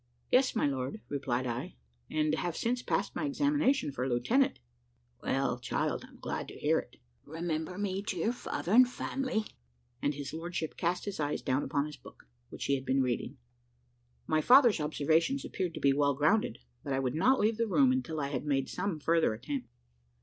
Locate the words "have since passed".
2.39-3.15